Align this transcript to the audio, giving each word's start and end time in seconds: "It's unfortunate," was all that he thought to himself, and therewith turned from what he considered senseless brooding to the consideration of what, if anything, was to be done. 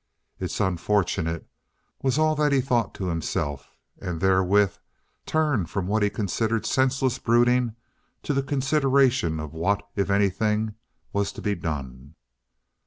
"It's 0.39 0.59
unfortunate," 0.59 1.45
was 2.01 2.17
all 2.17 2.33
that 2.37 2.51
he 2.51 2.59
thought 2.59 2.95
to 2.95 3.05
himself, 3.09 3.69
and 4.01 4.19
therewith 4.19 4.75
turned 5.27 5.69
from 5.69 5.85
what 5.85 6.01
he 6.01 6.09
considered 6.09 6.65
senseless 6.65 7.19
brooding 7.19 7.75
to 8.23 8.33
the 8.33 8.41
consideration 8.41 9.39
of 9.39 9.53
what, 9.53 9.87
if 9.95 10.09
anything, 10.09 10.73
was 11.13 11.31
to 11.33 11.41
be 11.43 11.53
done. 11.53 12.15